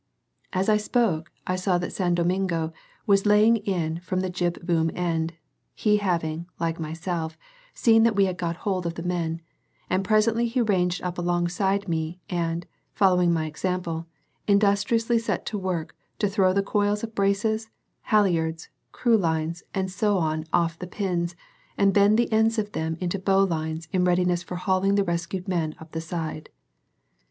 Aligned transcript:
As 0.51 0.67
I 0.67 0.77
spoke 0.77 1.31
I 1.45 1.55
saw 1.55 1.77
that 1.77 1.93
San 1.93 2.15
Domingo 2.15 2.73
was 3.05 3.27
laying 3.27 3.57
in 3.57 3.99
from 3.99 4.21
the 4.21 4.31
jib 4.31 4.65
boom 4.65 4.89
end, 4.95 5.33
he 5.75 5.97
having, 5.97 6.47
like 6.59 6.79
myself, 6.79 7.37
seen 7.75 8.01
that 8.01 8.15
we 8.15 8.25
had 8.25 8.35
got 8.35 8.55
hold 8.65 8.87
of 8.87 8.95
the 8.95 9.03
men; 9.03 9.41
and 9.91 10.03
presently 10.03 10.47
he 10.47 10.59
ranged 10.59 11.03
up 11.03 11.19
alongside 11.19 11.87
me 11.87 12.19
and, 12.31 12.65
following 12.95 13.31
my 13.31 13.45
example, 13.45 14.07
industriously 14.47 15.19
set 15.19 15.45
to 15.45 15.57
work 15.59 15.95
to 16.17 16.27
throw 16.27 16.51
the 16.51 16.63
coils 16.63 17.03
of 17.03 17.13
braces, 17.13 17.69
halliards, 18.09 18.69
clewlines, 18.91 19.61
and 19.71 19.91
so 19.91 20.17
on 20.17 20.45
off 20.51 20.79
the 20.79 20.87
pins, 20.87 21.35
and 21.77 21.93
bend 21.93 22.17
the 22.17 22.31
ends 22.33 22.57
of 22.57 22.71
them 22.71 22.97
into 22.99 23.19
bowlines 23.19 23.87
in 23.91 24.03
readiness 24.03 24.41
for 24.41 24.55
hauling 24.55 24.95
the 24.95 25.03
rescued 25.03 25.47
men 25.47 25.75
up 25.79 25.91
the 25.91 26.01
side. 26.01 26.49